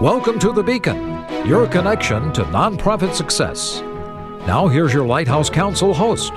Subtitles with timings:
[0.00, 3.80] Welcome to The Beacon, your connection to nonprofit success.
[4.44, 6.32] Now, here's your Lighthouse Counsel host.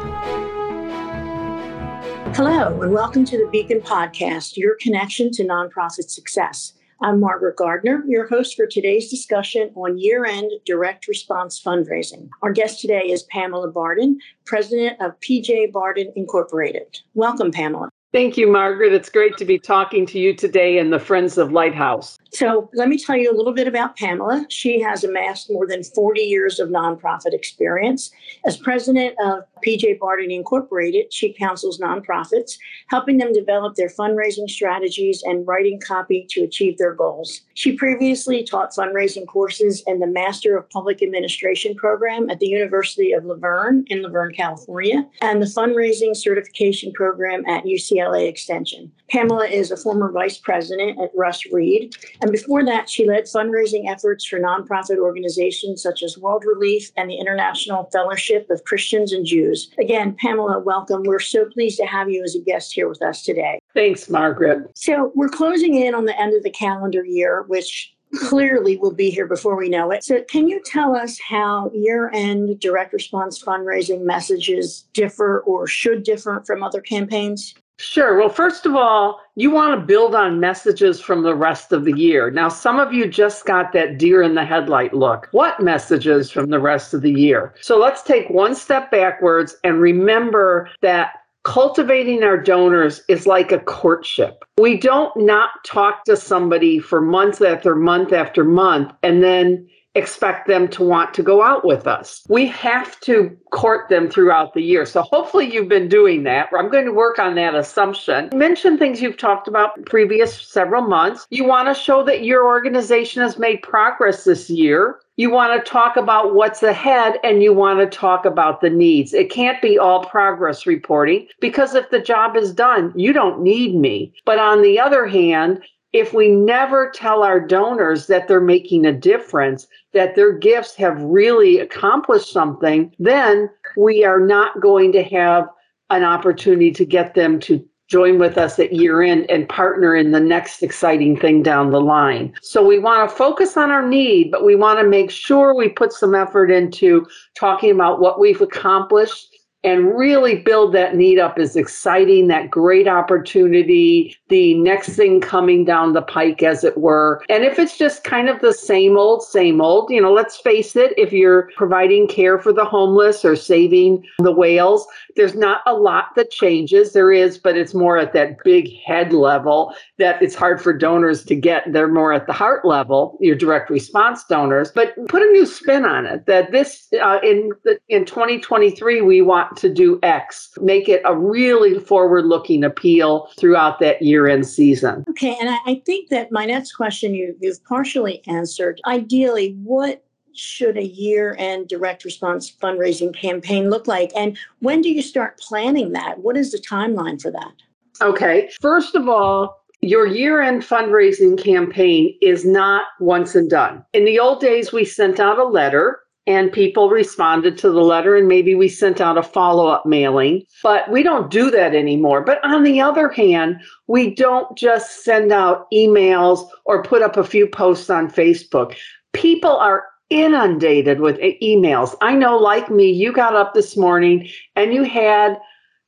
[2.36, 6.74] Hello, and welcome to the Beacon Podcast, your connection to nonprofit success.
[7.02, 12.30] I'm Margaret Gardner, your host for today's discussion on year end direct response fundraising.
[12.44, 17.00] Our guest today is Pamela Barden, president of PJ Barden Incorporated.
[17.16, 17.90] Welcome, Pamela.
[18.14, 18.94] Thank you, Margaret.
[18.94, 22.18] It's great to be talking to you today and the Friends of Lighthouse.
[22.32, 24.46] So, let me tell you a little bit about Pamela.
[24.50, 28.12] She has amassed more than 40 years of nonprofit experience.
[28.46, 32.58] As president of PJ Barden Incorporated, she counsels nonprofits,
[32.88, 37.42] helping them develop their fundraising strategies and writing copy to achieve their goals.
[37.56, 43.12] She previously taught fundraising courses in the Master of Public Administration program at the University
[43.12, 47.66] of La Verne in La Verne, California, and the fundraising certification program at
[47.98, 48.92] UCLA Extension.
[49.10, 53.90] Pamela is a former vice president at Russ Reid, and before that, she led fundraising
[53.90, 59.26] efforts for nonprofit organizations such as World Relief and the International Fellowship of Christians and
[59.26, 59.70] Jews.
[59.80, 61.04] Again, Pamela, welcome.
[61.04, 63.60] We're so pleased to have you as a guest here with us today.
[63.74, 64.72] Thanks, Margaret.
[64.76, 69.10] So, we're closing in on the end of the calendar year, which clearly will be
[69.10, 70.04] here before we know it.
[70.04, 76.04] So, can you tell us how year end direct response fundraising messages differ or should
[76.04, 77.54] differ from other campaigns?
[77.80, 78.18] Sure.
[78.18, 81.96] Well, first of all, you want to build on messages from the rest of the
[81.96, 82.32] year.
[82.32, 85.30] Now, some of you just got that deer in the headlight look.
[85.32, 87.54] What messages from the rest of the year?
[87.62, 91.12] So let's take one step backwards and remember that
[91.44, 94.44] cultivating our donors is like a courtship.
[94.58, 100.48] We don't not talk to somebody for month after month after month and then expect
[100.48, 102.24] them to want to go out with us.
[102.30, 104.86] We have to court them throughout the year.
[104.86, 106.50] So hopefully you've been doing that.
[106.58, 108.30] I'm going to work on that assumption.
[108.34, 111.28] Mention things you've talked about previous several months.
[111.30, 115.00] You want to show that your organization has made progress this year.
[115.20, 119.16] You want to talk about what's ahead and you want to talk about the needs.
[119.16, 123.76] It can't be all progress reporting because if the job is done, you don't need
[123.76, 124.14] me.
[124.26, 125.64] But on the other hand,
[125.94, 131.02] if we never tell our donors that they're making a difference, that their gifts have
[131.02, 135.48] really accomplished something, then we are not going to have
[135.90, 140.12] an opportunity to get them to join with us at year end and partner in
[140.12, 142.34] the next exciting thing down the line.
[142.42, 145.70] So we want to focus on our need, but we want to make sure we
[145.70, 149.37] put some effort into talking about what we've accomplished
[149.68, 155.66] and really build that need up is exciting, that great opportunity, the next thing coming
[155.66, 157.22] down the pike, as it were.
[157.28, 160.78] And if it's just kind of the same old, same old, you know, let's face
[160.78, 165.74] it, if you're providing care for the homeless or saving the whales, there's not a
[165.74, 166.94] lot that changes.
[166.94, 171.26] There is, but it's more at that big head level that it's hard for donors
[171.26, 171.74] to get.
[171.74, 174.72] They're more at the heart level, your direct response donors.
[174.72, 177.52] But put a new spin on it that this, uh, in,
[177.90, 180.50] in 2023, we want to do X.
[180.62, 185.04] Make it a really forward looking appeal throughout that year end season.
[185.10, 185.36] Okay.
[185.40, 188.80] And I, I think that my next question you, you've partially answered.
[188.86, 190.04] Ideally, what
[190.34, 194.12] should a year end direct response fundraising campaign look like?
[194.16, 196.20] And when do you start planning that?
[196.20, 197.54] What is the timeline for that?
[198.02, 198.50] Okay.
[198.62, 203.84] First of all, your year end fundraising campaign is not once and done.
[203.94, 208.16] In the old days, we sent out a letter and people responded to the letter
[208.18, 210.44] and maybe we sent out a follow-up mailing.
[210.62, 212.22] But we don't do that anymore.
[212.22, 217.24] But on the other hand we don't just send out emails or put up a
[217.24, 218.76] few posts on facebook.
[219.14, 221.96] People are inundated with emails.
[222.02, 225.40] I know like me you got up this morning and you had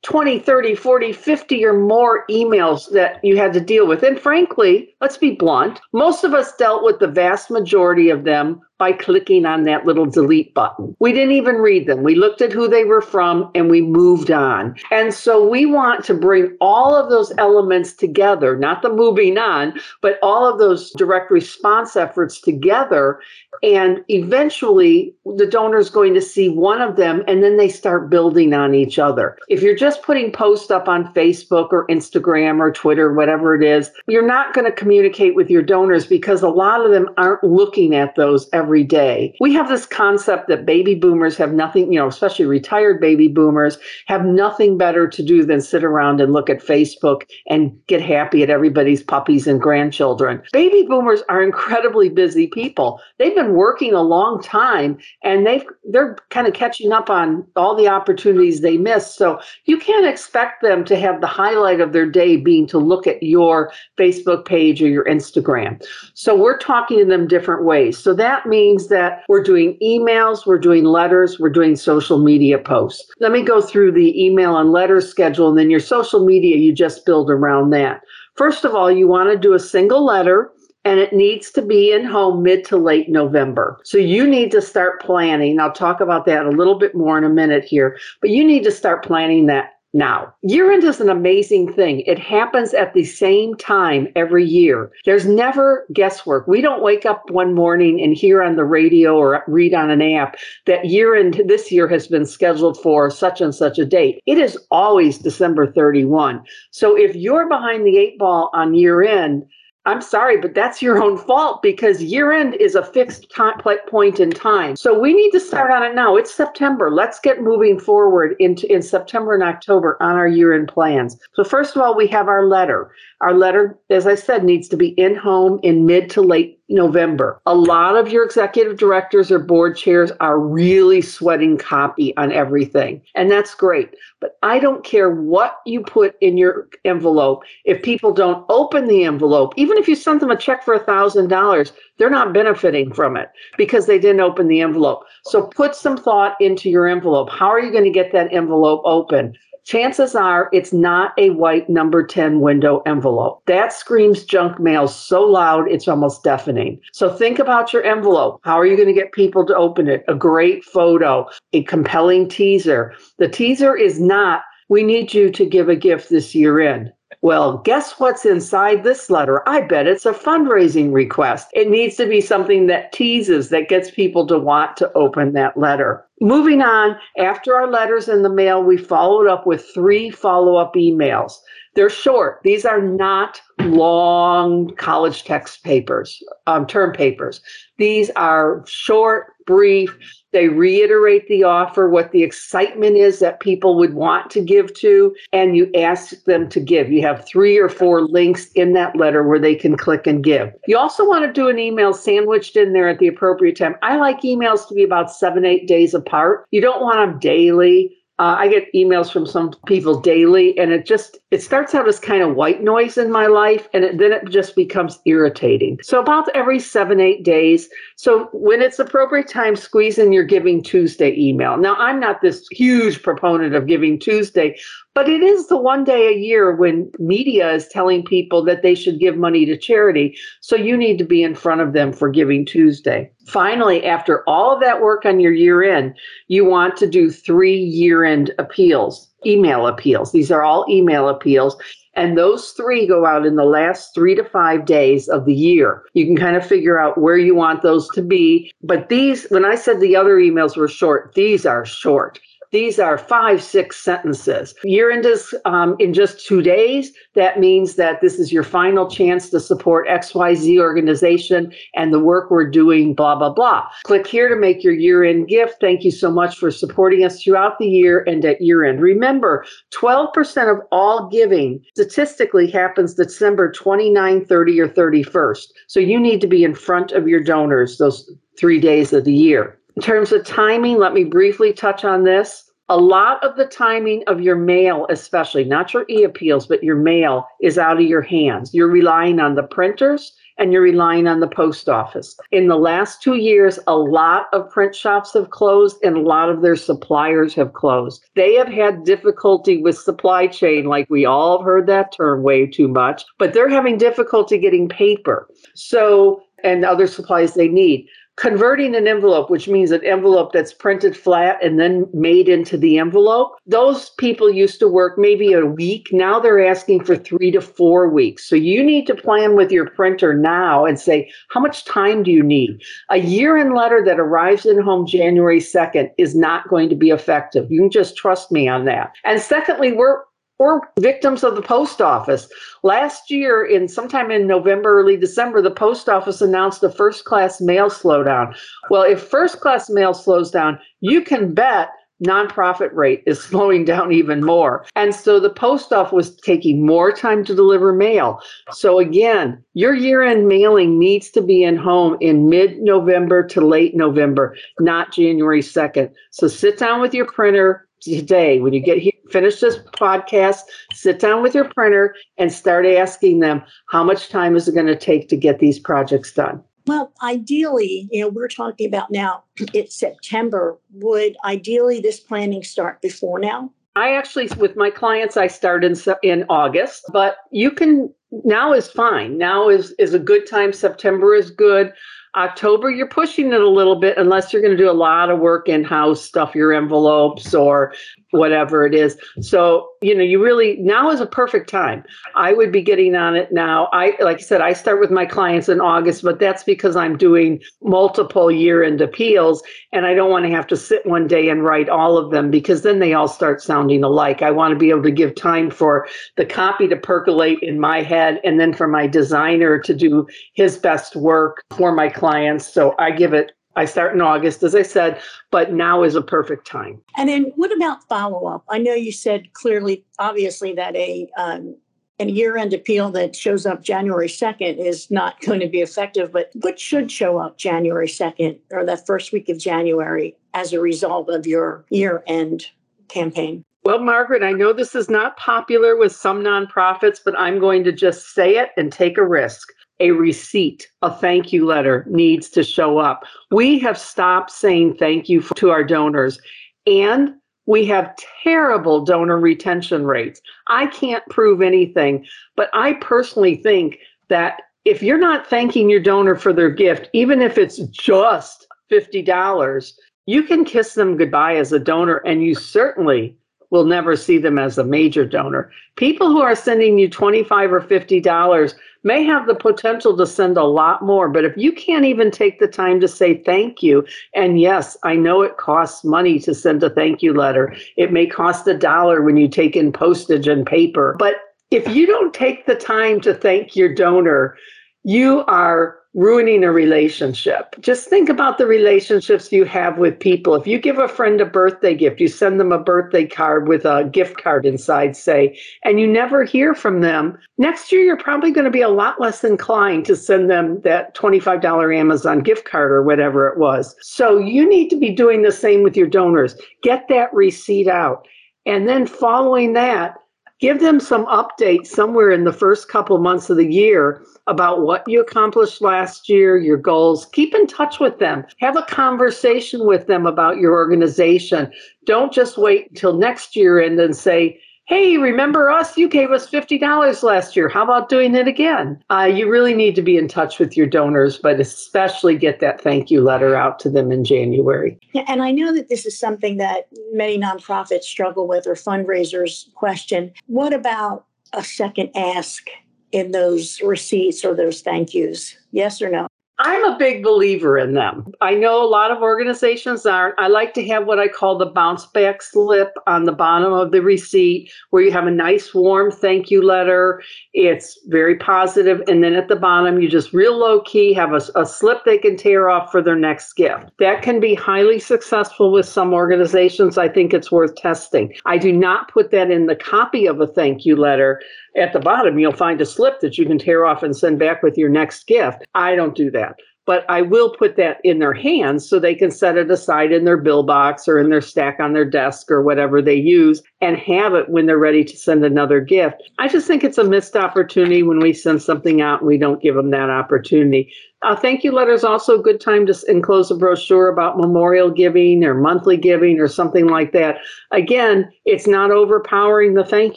[0.02, 4.02] 20, 30, 40, 50 or more emails that you had to deal with.
[4.02, 8.62] And frankly, let's be blunt, most of us dealt with the vast majority of them
[8.80, 10.96] by clicking on that little delete button.
[11.00, 12.02] We didn't even read them.
[12.02, 14.74] We looked at who they were from and we moved on.
[14.90, 19.78] And so we want to bring all of those elements together, not the moving on,
[20.00, 23.20] but all of those direct response efforts together.
[23.62, 28.08] And eventually the donor is going to see one of them and then they start
[28.08, 29.36] building on each other.
[29.50, 33.90] If you're just putting posts up on Facebook or Instagram or Twitter, whatever it is,
[34.08, 37.94] you're not going to communicate with your donors because a lot of them aren't looking
[37.94, 39.34] at those every every day.
[39.40, 43.78] We have this concept that baby boomers have nothing, you know, especially retired baby boomers
[44.06, 48.44] have nothing better to do than sit around and look at Facebook and get happy
[48.44, 50.40] at everybody's puppies and grandchildren.
[50.52, 53.00] Baby boomers are incredibly busy people.
[53.18, 57.74] They've been working a long time and they've they're kind of catching up on all
[57.74, 59.16] the opportunities they missed.
[59.16, 63.08] So you can't expect them to have the highlight of their day being to look
[63.08, 65.84] at your Facebook page or your Instagram.
[66.14, 67.98] So we're talking to them different ways.
[67.98, 73.04] So that means that we're doing emails, we're doing letters, we're doing social media posts.
[73.20, 76.72] Let me go through the email and letter schedule, and then your social media, you
[76.72, 78.02] just build around that.
[78.36, 80.52] First of all, you want to do a single letter
[80.84, 83.78] and it needs to be in home mid to late November.
[83.84, 85.60] So you need to start planning.
[85.60, 88.64] I'll talk about that a little bit more in a minute here, but you need
[88.64, 92.00] to start planning that now, year end is an amazing thing.
[92.00, 94.92] It happens at the same time every year.
[95.04, 96.46] There's never guesswork.
[96.46, 100.00] We don't wake up one morning and hear on the radio or read on an
[100.00, 104.22] app that year end this year has been scheduled for such and such a date.
[104.26, 106.44] It is always December 31.
[106.70, 109.44] So if you're behind the eight ball on year end,
[109.86, 114.20] I'm sorry, but that's your own fault because year end is a fixed time, point
[114.20, 114.76] in time.
[114.76, 116.16] So we need to start on it now.
[116.16, 116.90] It's September.
[116.90, 121.18] Let's get moving forward into in September and October on our year end plans.
[121.32, 122.90] So first of all, we have our letter.
[123.20, 127.42] Our letter, as I said, needs to be in home in mid to late November.
[127.44, 133.02] A lot of your executive directors or board chairs are really sweating copy on everything,
[133.14, 133.94] and that's great.
[134.20, 137.42] But I don't care what you put in your envelope.
[137.64, 140.84] If people don't open the envelope, even if you sent them a check for a
[140.84, 145.04] $1,000, they're not benefiting from it because they didn't open the envelope.
[145.24, 147.28] So put some thought into your envelope.
[147.28, 149.36] How are you going to get that envelope open?
[149.64, 153.42] Chances are it's not a white number 10 window envelope.
[153.46, 156.80] That screams junk mail so loud it's almost deafening.
[156.92, 158.40] So think about your envelope.
[158.42, 160.04] How are you going to get people to open it?
[160.08, 162.94] A great photo, a compelling teaser.
[163.18, 166.92] The teaser is not, we need you to give a gift this year in.
[167.22, 169.46] Well, guess what's inside this letter?
[169.46, 171.48] I bet it's a fundraising request.
[171.52, 175.56] It needs to be something that teases, that gets people to want to open that
[175.56, 176.06] letter.
[176.22, 180.74] Moving on, after our letters in the mail, we followed up with three follow up
[180.74, 181.34] emails.
[181.74, 182.40] They're short.
[182.42, 187.42] These are not long college text papers, um, term papers.
[187.80, 189.96] These are short, brief.
[190.32, 195.16] They reiterate the offer, what the excitement is that people would want to give to,
[195.32, 196.92] and you ask them to give.
[196.92, 200.52] You have three or four links in that letter where they can click and give.
[200.66, 203.74] You also want to do an email sandwiched in there at the appropriate time.
[203.82, 206.46] I like emails to be about seven, eight days apart.
[206.50, 210.84] You don't want them daily uh, I get emails from some people daily, and it
[210.84, 214.12] just it starts out as kind of white noise in my life, and it, then
[214.12, 215.78] it just becomes irritating.
[215.82, 217.70] So about every seven eight days.
[217.96, 221.56] So when it's appropriate time, squeeze in your Giving Tuesday email.
[221.56, 224.54] Now I'm not this huge proponent of Giving Tuesday,
[224.94, 228.74] but it is the one day a year when media is telling people that they
[228.74, 230.16] should give money to charity.
[230.40, 233.10] So you need to be in front of them for Giving Tuesday.
[233.26, 235.94] Finally, after all of that work on your year end,
[236.28, 240.12] you want to do three year end appeals, email appeals.
[240.12, 241.56] These are all email appeals.
[241.94, 245.82] And those three go out in the last three to five days of the year.
[245.92, 248.52] You can kind of figure out where you want those to be.
[248.62, 252.20] But these, when I said the other emails were short, these are short.
[252.52, 254.54] These are five, six sentences.
[254.64, 256.92] Year end is um, in just two days.
[257.14, 262.30] That means that this is your final chance to support XYZ organization and the work
[262.30, 263.68] we're doing, blah, blah, blah.
[263.84, 265.56] Click here to make your year end gift.
[265.60, 268.80] Thank you so much for supporting us throughout the year and at year end.
[268.80, 275.46] Remember, 12% of all giving statistically happens December 29, 30, or 31st.
[275.68, 279.14] So you need to be in front of your donors those three days of the
[279.14, 279.56] year.
[279.76, 282.49] In terms of timing, let me briefly touch on this.
[282.70, 286.76] A lot of the timing of your mail, especially not your e appeals, but your
[286.76, 288.54] mail, is out of your hands.
[288.54, 292.16] You're relying on the printers and you're relying on the post office.
[292.30, 296.30] In the last two years, a lot of print shops have closed and a lot
[296.30, 298.04] of their suppliers have closed.
[298.14, 302.46] They have had difficulty with supply chain, like we all have heard that term way
[302.46, 305.28] too much, but they're having difficulty getting paper.
[305.56, 307.86] So, and other supplies they need
[308.20, 312.78] converting an envelope, which means an envelope that's printed flat and then made into the
[312.78, 315.88] envelope, those people used to work maybe a week.
[315.90, 318.28] Now they're asking for three to four weeks.
[318.28, 322.10] So you need to plan with your printer now and say, how much time do
[322.10, 322.60] you need?
[322.90, 326.90] A year in letter that arrives in home January 2nd is not going to be
[326.90, 327.50] effective.
[327.50, 328.92] You can just trust me on that.
[329.02, 330.02] And secondly, we're
[330.40, 332.26] or victims of the post office.
[332.62, 337.42] Last year, in sometime in November, early December, the post office announced the first class
[337.42, 338.34] mail slowdown.
[338.70, 341.68] Well, if first class mail slows down, you can bet
[342.02, 344.64] nonprofit rate is slowing down even more.
[344.76, 348.20] And so the post office was taking more time to deliver mail.
[348.50, 353.42] So again, your year end mailing needs to be in home in mid November to
[353.42, 355.92] late November, not January 2nd.
[356.12, 360.98] So sit down with your printer today when you get here finish this podcast sit
[360.98, 364.76] down with your printer and start asking them how much time is it going to
[364.76, 369.74] take to get these projects done well, ideally, you know, we're talking about now, it's
[369.74, 370.58] September.
[370.74, 373.50] Would ideally this planning start before now?
[373.76, 377.92] I actually, with my clients, I start in, in August, but you can,
[378.24, 379.16] now is fine.
[379.16, 380.52] Now is, is a good time.
[380.52, 381.72] September is good.
[382.16, 385.20] October, you're pushing it a little bit unless you're going to do a lot of
[385.20, 387.72] work in house, stuff your envelopes or
[388.10, 388.96] whatever it is.
[389.20, 391.84] So, you know, you really now is a perfect time.
[392.14, 393.68] I would be getting on it now.
[393.72, 396.96] I like I said, I start with my clients in August, but that's because I'm
[396.96, 401.44] doing multiple year-end appeals and I don't want to have to sit one day and
[401.44, 404.22] write all of them because then they all start sounding alike.
[404.22, 405.86] I want to be able to give time for
[406.16, 410.58] the copy to percolate in my head and then for my designer to do his
[410.58, 412.52] best work for my clients.
[412.52, 416.02] So I give it I start in August, as I said, but now is a
[416.02, 416.80] perfect time.
[416.96, 418.44] And then what about follow up?
[418.48, 421.56] I know you said clearly, obviously, that a um,
[422.00, 426.12] a year end appeal that shows up January 2nd is not going to be effective,
[426.12, 430.60] but what should show up January 2nd or that first week of January as a
[430.60, 432.46] result of your year end
[432.88, 433.44] campaign?
[433.62, 437.72] Well, Margaret, I know this is not popular with some nonprofits, but I'm going to
[437.72, 442.44] just say it and take a risk a receipt, a thank you letter needs to
[442.44, 443.04] show up.
[443.30, 446.20] We have stopped saying thank you to our donors
[446.66, 447.14] and
[447.46, 450.20] we have terrible donor retention rates.
[450.48, 452.06] I can't prove anything,
[452.36, 457.22] but I personally think that if you're not thanking your donor for their gift, even
[457.22, 459.72] if it's just $50,
[460.06, 463.16] you can kiss them goodbye as a donor and you certainly
[463.50, 465.50] will never see them as a major donor.
[465.76, 470.44] People who are sending you 25 or $50 may have the potential to send a
[470.44, 471.08] lot more.
[471.08, 474.94] But if you can't even take the time to say thank you, and yes, I
[474.94, 479.02] know it costs money to send a thank you letter, it may cost a dollar
[479.02, 480.96] when you take in postage and paper.
[480.98, 481.16] But
[481.50, 484.36] if you don't take the time to thank your donor,
[484.84, 487.56] you are ruining a relationship.
[487.60, 490.36] Just think about the relationships you have with people.
[490.36, 493.64] If you give a friend a birthday gift, you send them a birthday card with
[493.64, 498.30] a gift card inside, say, and you never hear from them, next year you're probably
[498.30, 502.70] going to be a lot less inclined to send them that $25 Amazon gift card
[502.70, 503.74] or whatever it was.
[503.80, 506.36] So you need to be doing the same with your donors.
[506.62, 508.06] Get that receipt out.
[508.46, 509.96] And then following that,
[510.40, 514.82] give them some updates somewhere in the first couple months of the year about what
[514.86, 517.06] you accomplished last year, your goals.
[517.06, 518.24] Keep in touch with them.
[518.38, 521.52] Have a conversation with them about your organization.
[521.84, 525.76] Don't just wait until next year and then say, hey, remember us?
[525.76, 527.48] You gave us $50 last year.
[527.48, 528.80] How about doing it again?
[528.88, 532.60] Uh, you really need to be in touch with your donors, but especially get that
[532.60, 534.78] thank you letter out to them in January.
[534.92, 539.52] Yeah, and I know that this is something that many nonprofits struggle with or fundraisers
[539.54, 540.12] question.
[540.26, 542.46] What about a second ask
[542.92, 545.36] in those receipts or those thank yous?
[545.50, 546.06] Yes or no?
[546.42, 548.14] I'm a big believer in them.
[548.22, 550.18] I know a lot of organizations aren't.
[550.18, 553.72] I like to have what I call the bounce back slip on the bottom of
[553.72, 557.02] the receipt where you have a nice warm thank you letter.
[557.34, 561.20] It's very positive, And then at the bottom, you just real low key have a,
[561.38, 563.70] a slip they can tear off for their next gift.
[563.78, 566.78] That can be highly successful with some organizations.
[566.78, 568.14] I think it's worth testing.
[568.24, 571.20] I do not put that in the copy of a thank you letter
[571.56, 574.42] at the bottom, you'll find a slip that you can tear off and send back
[574.42, 575.44] with your next gift.
[575.54, 576.36] I don't do that
[576.70, 580.04] but I will put that in their hands so they can set it aside in
[580.04, 583.76] their bill box or in their stack on their desk or whatever they use and
[583.76, 586.00] have it when they're ready to send another gift.
[586.20, 589.42] I just think it's a missed opportunity when we send something out and we don't
[589.42, 590.72] give them that opportunity.
[591.02, 594.70] A thank you letter is also a good time to enclose a brochure about memorial
[594.70, 597.16] giving or monthly giving or something like that.
[597.52, 599.96] Again, it's not overpowering the thank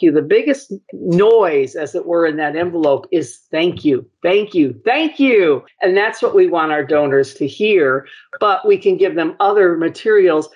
[0.00, 0.10] you.
[0.10, 5.20] The biggest noise, as it were, in that envelope is thank you, thank you, thank
[5.20, 5.62] you.
[5.82, 8.06] And that's what we want our donors to hear.
[8.40, 10.48] But we can give them other materials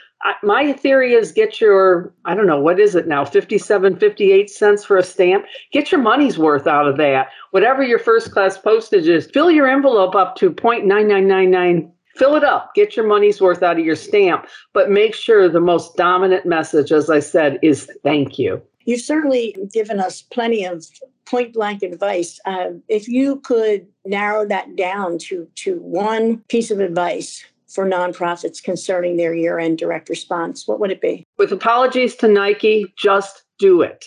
[0.42, 4.84] My theory is get your i don't know what is it now 57 58 cents
[4.84, 5.44] for a stamp?
[5.72, 7.28] Get your money's worth out of that.
[7.50, 12.74] Whatever your first class postage is fill your envelope up to 0.9999 fill it up.
[12.74, 14.48] Get your money's worth out of your stamp.
[14.72, 18.60] But make sure the most dominant message as i said is thank you.
[18.84, 20.84] You've certainly given us plenty of
[21.26, 22.40] point blank advice.
[22.46, 28.62] Uh, if you could narrow that down to, to one piece of advice for nonprofits
[28.62, 31.26] concerning their year end direct response, what would it be?
[31.36, 34.06] With apologies to Nike, just do it.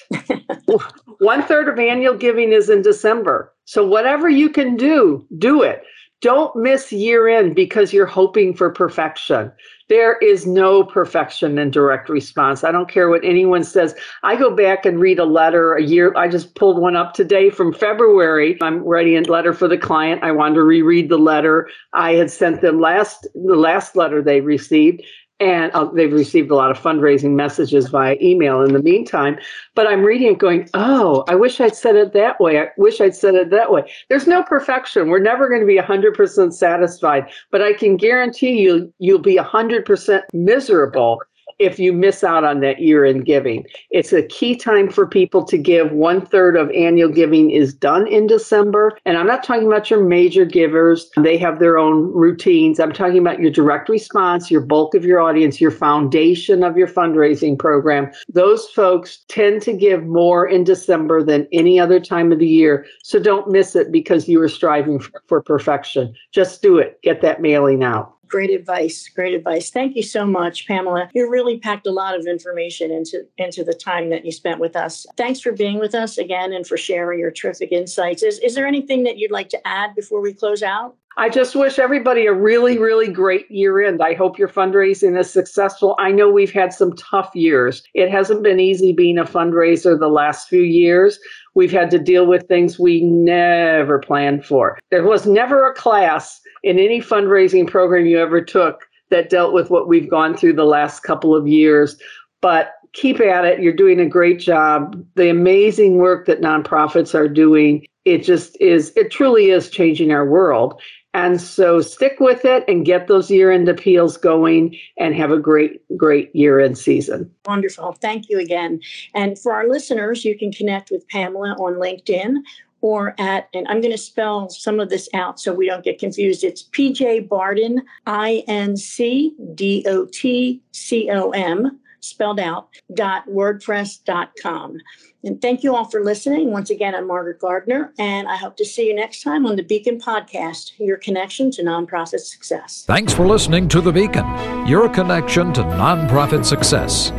[1.19, 3.53] One third of annual giving is in December.
[3.65, 5.83] So, whatever you can do, do it.
[6.21, 9.51] Don't miss year end because you're hoping for perfection.
[9.91, 12.63] There is no perfection in direct response.
[12.63, 13.93] I don't care what anyone says.
[14.23, 16.13] I go back and read a letter a year.
[16.15, 18.57] I just pulled one up today from February.
[18.61, 20.23] I'm writing a letter for the client.
[20.23, 24.39] I wanted to reread the letter I had sent them last the last letter they
[24.39, 25.03] received
[25.41, 29.37] and uh, they've received a lot of fundraising messages via email in the meantime
[29.75, 32.59] but i'm reading it going oh i wish i'd said it that way.
[32.59, 33.91] I wish i'd said it that way.
[34.09, 35.09] There's no perfection.
[35.09, 40.21] We're never going to be 100% satisfied but i can guarantee you you'll be 100%
[40.33, 41.21] miserable
[41.61, 43.63] if you miss out on that year in giving.
[43.91, 45.91] It's a key time for people to give.
[45.91, 48.97] One third of annual giving is done in December.
[49.05, 52.79] And I'm not talking about your major givers, they have their own routines.
[52.79, 56.87] I'm talking about your direct response, your bulk of your audience, your foundation of your
[56.87, 58.11] fundraising program.
[58.27, 62.85] Those folks tend to give more in December than any other time of the year.
[63.03, 66.13] So don't miss it because you are striving for, for perfection.
[66.31, 66.99] Just do it.
[67.03, 68.15] Get that mailing out.
[68.31, 69.09] Great advice.
[69.09, 69.71] Great advice.
[69.71, 71.09] Thank you so much, Pamela.
[71.13, 74.77] You really packed a lot of information into, into the time that you spent with
[74.77, 75.05] us.
[75.17, 78.23] Thanks for being with us again and for sharing your terrific insights.
[78.23, 80.95] Is, is there anything that you'd like to add before we close out?
[81.17, 84.01] I just wish everybody a really, really great year end.
[84.01, 85.97] I hope your fundraising is successful.
[85.99, 87.83] I know we've had some tough years.
[87.93, 91.19] It hasn't been easy being a fundraiser the last few years.
[91.53, 94.79] We've had to deal with things we never planned for.
[94.89, 99.69] There was never a class in any fundraising program you ever took that dealt with
[99.69, 101.97] what we've gone through the last couple of years.
[102.41, 103.61] But keep at it.
[103.61, 105.03] You're doing a great job.
[105.15, 110.25] The amazing work that nonprofits are doing, it just is, it truly is changing our
[110.25, 110.81] world.
[111.13, 115.37] And so stick with it and get those year end appeals going and have a
[115.37, 117.29] great, great year end season.
[117.45, 117.97] Wonderful.
[117.99, 118.79] Thank you again.
[119.13, 122.37] And for our listeners, you can connect with Pamela on LinkedIn
[122.81, 125.99] or at, and I'm going to spell some of this out so we don't get
[125.99, 126.43] confused.
[126.43, 133.27] It's PJ Barden, I N C D O T C O M, spelled out, dot
[133.27, 134.77] wordpress.com.
[135.23, 136.51] And thank you all for listening.
[136.51, 139.63] Once again, I'm Margaret Gardner, and I hope to see you next time on the
[139.63, 142.85] Beacon Podcast, your connection to nonprofit success.
[142.87, 147.11] Thanks for listening to The Beacon, your connection to nonprofit success.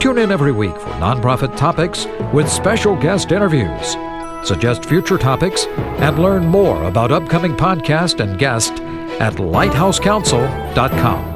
[0.00, 3.96] Tune in every week for nonprofit topics with special guest interviews.
[4.46, 8.74] Suggest future topics and learn more about upcoming podcast and guest
[9.20, 11.35] at lighthousecounsel.com.